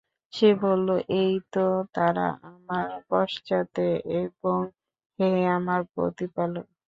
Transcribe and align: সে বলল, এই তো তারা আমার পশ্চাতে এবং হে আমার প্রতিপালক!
সে 0.33 0.49
বলল, 0.61 0.87
এই 1.15 1.33
তো 1.53 1.65
তারা 1.95 2.21
আমার 2.49 2.87
পশ্চাতে 3.09 3.87
এবং 4.19 4.59
হে 5.19 5.27
আমার 5.57 5.81
প্রতিপালক! 5.93 6.65